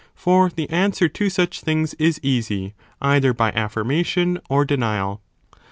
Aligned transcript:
for 0.15 0.49
the 0.49 0.67
answer 0.71 1.07
to 1.07 1.29
such 1.29 1.61
things 1.61 1.93
is 1.99 2.19
easy 2.23 2.73
either 3.03 3.35
by 3.35 3.51
affirmation 3.51 4.39
or 4.49 4.65
denial. 4.65 5.21